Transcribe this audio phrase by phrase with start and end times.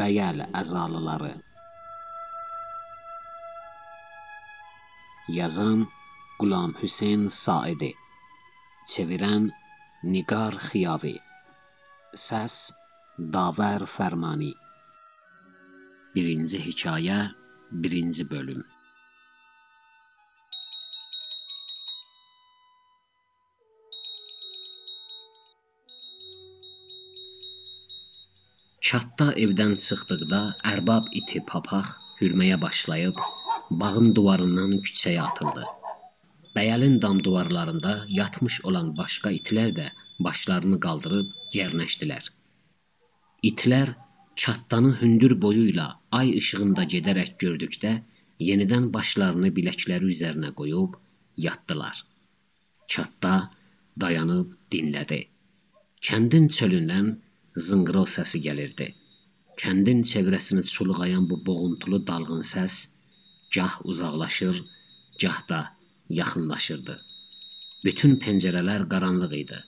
[0.00, 1.34] Bəyəl əzalıları.
[5.36, 5.84] Yazan
[6.40, 7.92] Qulam Hüseyn Saidi.
[8.90, 9.46] Çevirən
[10.16, 11.14] Nigar Xiyavi.
[12.26, 12.58] Səs
[13.38, 14.52] Davər Fərmani
[16.14, 17.16] Birinci hekayə,
[17.84, 18.60] birinci bölüm
[28.88, 30.40] Çatda evdən çıxdıqda
[30.74, 31.90] ərbab iti papaq
[32.20, 33.18] hürməyə başlayıb
[33.82, 35.66] bağın divarından küçəyə atıldı.
[36.54, 39.90] Bəyəlin dam divarlarında yatmış olan başqa itlər də
[40.28, 42.30] başlarını qaldırıb yerləşdilər.
[43.50, 43.96] İtlər
[44.42, 45.86] çatdanı hündür boyu ilə
[46.18, 47.92] ay işığında gedərək gördükdə
[48.48, 50.96] yenidən başlarını biləkləri üzərinə qoyub
[51.46, 52.00] yatdılar.
[52.92, 53.34] Çatda
[54.00, 55.20] dayanıb dinlədi.
[56.08, 57.10] Kəndin çölündən
[57.68, 58.88] zınqrov səsi gəlirdi.
[59.62, 62.74] Kəndin çevrəsini çulğayan bu boğuntulu dalğın səs
[63.54, 64.64] gah uzaqlaşır,
[65.20, 65.60] gah da
[66.20, 66.96] yaxınlaşırdı.
[67.84, 69.60] Bütün pəncərələr qaranlıq idi.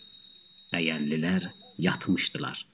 [0.72, 1.46] Bəyəllilər
[1.86, 2.66] yatmışdılar.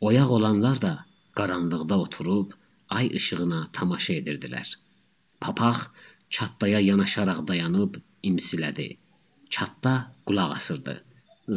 [0.00, 0.92] Oyaq olanlar da
[1.38, 2.48] qaranlıqda oturub
[2.96, 4.68] ay işığına tamaşa edirdilər.
[5.44, 5.78] Papaq
[6.34, 7.92] çatdaya yanaşaraq dayanıb
[8.30, 8.88] imsilədi.
[9.54, 9.94] Çatda
[10.26, 10.94] qulaq asırdı.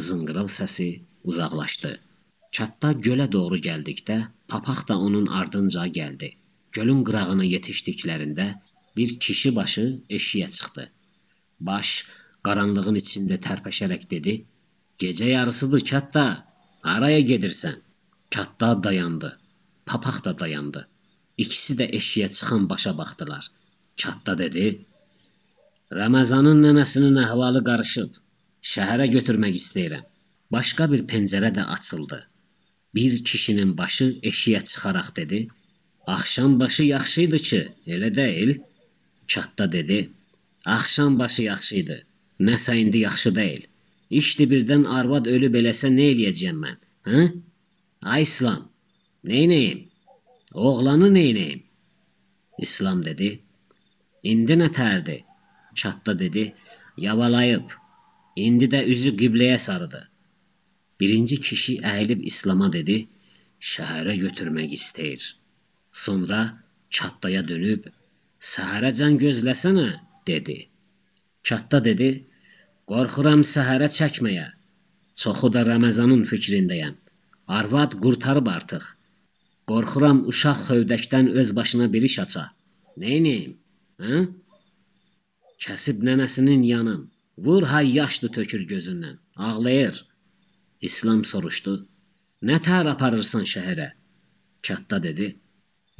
[0.06, 0.90] Zınqırov səsi
[1.30, 1.92] uzaqlaşdı.
[2.56, 4.18] Çatda gölə doğru gəldikdə,
[4.52, 6.30] papaq da onun ardınca gəldi.
[6.76, 8.48] Gölün qırağına yetişdiklərində
[8.98, 9.86] bir kişi başı
[10.18, 10.86] eşiyə çıxdı.
[11.70, 11.90] Baş
[12.46, 14.34] qaranlığın içində tərpəşərək dedi:
[15.02, 16.26] "Gecə yarısıdır, Çatda.
[16.82, 17.78] Haraya gedirsən?"
[18.32, 19.30] Çatda dayandı.
[19.90, 20.82] Papaq da dayandı.
[21.44, 23.44] İkisi də eşiyə çıxan başa baxdılar.
[24.02, 24.66] Çatda dedi:
[26.00, 28.10] "Ramazanın nənəsinin əhvalı qarışıb.
[28.74, 30.06] Şəhərə götürmək istəyirəm."
[30.56, 32.20] Başqa bir pəncərə də açıldı.
[32.96, 35.40] Bir kişinin başı eşiyə çıxaraq dedi:
[36.16, 37.62] "Axşam başı yaxşı idi ki,
[37.94, 38.52] elə deyil?"
[39.28, 40.00] Çatda dedi:
[40.78, 41.98] "Axşam başı yaxşı idi.
[42.48, 43.64] Nəsə indi yaxşı deyil.
[44.20, 46.78] İşdi birdən arvad ölüb eləsə nə eləyəcəm mən?
[47.12, 47.22] Hə?
[48.14, 48.62] Ay İslam,
[49.34, 49.80] neynəyim?
[50.54, 51.62] Oğlanı neynəyim?"
[52.66, 53.30] İslam dedi:
[54.24, 55.18] "İndi nə tərdi?"
[55.76, 56.44] Çatda dedi:
[56.98, 57.68] "Yavalayıb.
[58.36, 60.02] İndi də üzü qibləyə sarıdı."
[61.00, 62.98] Birinci kişi əyilib İslama dedi:
[63.72, 65.24] "Şəhərə götürmək istəyir."
[65.92, 66.42] Sonra
[66.96, 67.82] çatdaya dönüb:
[68.54, 69.90] "Səhərəcən gözləsənə,"
[70.28, 70.58] dedi.
[71.44, 72.10] Çatda dedi:
[72.92, 74.48] "Qorxuram səhərə çəkməyə.
[75.22, 76.96] Çoxu da Ramazanın fikrindəyəm.
[77.58, 78.84] Arvad qurtarıb artıq.
[79.70, 82.44] Qorxuram uşaq xövdəkdən öz başına bir iş aça.
[83.04, 83.56] Neyniyim?
[84.04, 84.20] Hə?
[85.64, 87.02] Kəsib nənəsinin yanın.
[87.46, 89.18] Vur hay yaşdı tökür gözündən.
[89.48, 90.06] Ağlayır."
[90.90, 91.74] İslam soruşdu.
[92.50, 93.90] Nə tər aparırsan şəhərə?
[94.66, 95.28] Çatda dedi.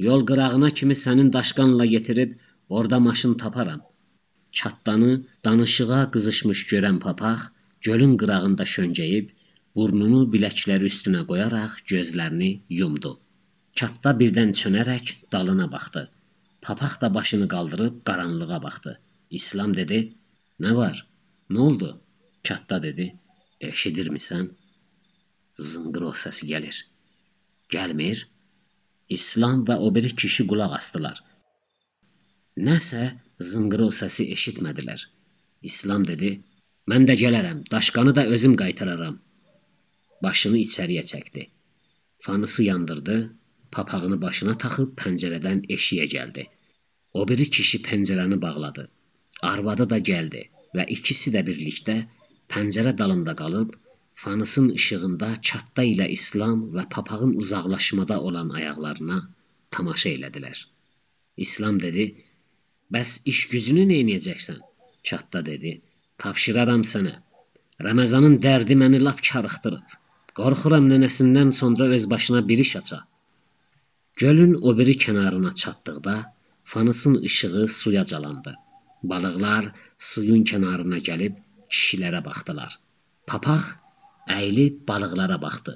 [0.06, 2.34] Yol qırağına kimi sənin daşqanla yetirib
[2.68, 3.80] orada maşın taparam.
[4.52, 5.12] Çatdanı
[5.44, 7.40] danışığa qızışmış görən papaq
[7.86, 9.32] gölün qırağında şöngəyib
[9.76, 12.52] burnunu biləkləri üstünə qoyaraq gözlərini
[12.82, 13.18] yumdu.
[13.74, 16.02] Çatda birdən çönərək dalına baxdı.
[16.62, 19.00] Papaq da başını qaldırıb qaranlığa baxdı.
[19.30, 19.98] İslam dedi:
[20.60, 21.06] "Nə var?
[21.50, 21.90] Nə oldu?"
[22.44, 23.06] Çatda dedi:
[23.60, 24.48] "Eşidirmisən?"
[25.70, 26.76] zınqrov səsi gəlir.
[27.74, 28.26] Gəlmir.
[29.16, 31.22] İslam və o biri kişi qulaq asdılar.
[32.68, 33.02] Nəsə
[33.50, 35.06] zınqrov səsi eşitmədilər.
[35.70, 36.30] İslam dedi:
[36.90, 39.16] "Mən də gələrəm, daşqanı da özüm qaytararam."
[40.22, 41.42] Başını içəriyə çəkdi.
[42.26, 43.16] Fanısı yandırdı,
[43.76, 46.46] papağını başına taxıb pəncərədən eşiyə gəldi.
[47.18, 48.88] O biri kişi pəncərəni bağladı.
[49.52, 50.46] Arvadı da gəldi
[50.76, 51.98] və ikisi də birlikdə
[52.54, 53.76] pəncərə dalında qalıb
[54.18, 59.18] Fanısın işığında çatda ilə İslam və papağın uzaqlaşmada olan ayaqlarına
[59.76, 60.62] tamaşa elədilər.
[61.44, 62.06] İslam dedi:
[62.96, 64.58] "Bəs iş gücünü nə edəcəksən?"
[65.10, 65.72] Çatda dedi:
[66.24, 67.14] "Tapşıraram sənə.
[67.88, 69.94] Ramazanın dərdi məni lap karıxdırıb.
[70.40, 73.00] Qorxuram nənəsindən sonra öz başına bir iş aça."
[74.18, 76.14] Gölün o biri kənarına çatdıqda
[76.70, 78.52] fanısın işığı suya calandı.
[79.10, 79.64] Balıqlar
[80.10, 81.34] suyun kənarına gəlib
[81.72, 82.72] kişilərə baxdılar.
[83.30, 83.64] Papaq
[84.36, 85.74] əyilib balıqlara baxdı.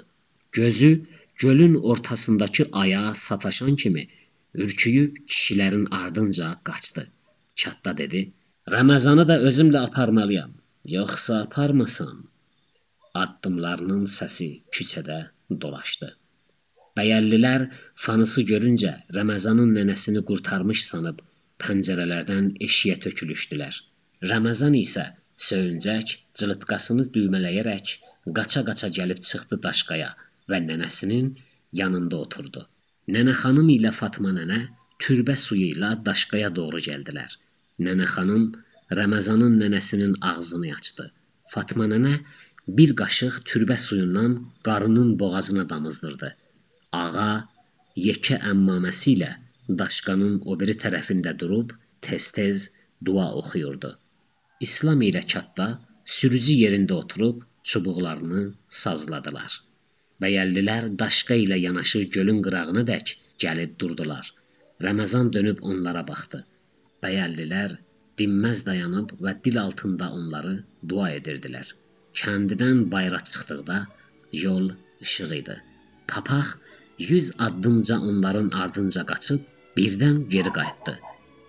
[0.53, 0.91] Gözü
[1.39, 4.09] gölün ortasındakı aya sataşan kimi
[4.55, 7.07] ürküyüb kişilərin ardınca qaçdı.
[7.57, 8.33] Çatda dedi:
[8.71, 10.51] "Ramazanı da özümlə aparmalıyam,
[10.97, 12.19] yoxsa aparmasam?"
[13.15, 15.21] Addımlarının səsi küçədə
[15.61, 16.17] dolaşdı.
[16.99, 17.63] Bəyəllilər
[18.07, 21.23] fanısı görüncə Ramazanın nənəsini qurtarmış sanıb
[21.63, 23.79] pəncərələrdən eşiyə tökülüşdülər.
[24.33, 25.05] Ramazan isə
[25.47, 27.95] söyüncək cılıtqasını düymələyərək
[28.39, 30.11] qaça-qaça gəlib çıxdı daşqaya
[30.51, 31.33] və nənəsinin
[31.81, 32.67] yanında oturdu.
[33.17, 34.61] Nənə xanım ilə Fatma nənə
[35.07, 37.33] türbə suyu ilə daşqaya doğru gəldilər.
[37.87, 38.45] Nənə xanım
[39.01, 41.09] Ramazanın nənəsinin ağzını açdı.
[41.57, 42.15] Fatma nənə
[42.79, 46.37] bir qaşıq türbə suyundan qarının boğazına damızdırdı.
[47.01, 47.31] Ağa
[48.07, 49.31] yekə əmmaməsi ilə
[49.81, 51.73] daşqanın o biri tərəfində durub
[52.07, 52.65] tez-tez
[53.09, 53.91] dua oxuyurdu.
[54.67, 55.67] İslam ilə çatda
[56.17, 58.43] sürücü yerində oturub çubuqlarını
[58.83, 59.57] sazladılar.
[60.23, 64.29] Bəyəllilər daşqa ilə yanaşı gölün qırağına dək gəlib durdular.
[64.87, 66.43] Ramazan dönüb onlara baxdı.
[67.03, 67.77] Bəyəllilər
[68.19, 70.55] dinməz dayanıb və dil altında onları
[70.93, 71.73] dua edirdilər.
[72.21, 73.79] Kəndidən bayıra çıxdıqda
[74.45, 74.71] yol
[75.07, 75.57] işıq idi.
[76.13, 76.53] Papaq
[76.99, 79.41] 100 addımca onların ardınca qaçıb
[79.77, 80.95] birdən geri qayıtdı.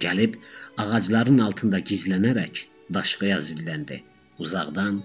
[0.05, 0.35] Gəlib
[0.83, 2.63] ağacların altında gizlənərək
[2.97, 4.01] daşqaya zilləndi.
[4.39, 5.01] Uzaqdan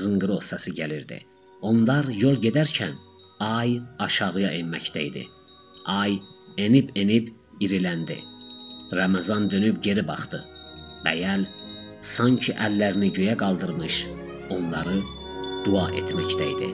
[0.00, 1.18] zınqırı səsi gəlirdi.
[1.70, 2.94] Onlar yol gedərkən
[3.46, 5.24] ay aşağıya enməkdə idi.
[5.84, 6.20] Ay
[6.66, 8.18] enib-enib iriləndi.
[9.00, 10.44] Ramazan dönüb geri baxdı.
[11.04, 11.46] Bəyəl
[12.14, 14.04] sanki əllərini göyə qaldırmış,
[14.56, 15.00] onları
[15.66, 16.70] dua etməkdə idi.